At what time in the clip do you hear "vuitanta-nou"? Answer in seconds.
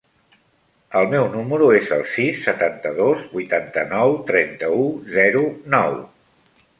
3.35-4.15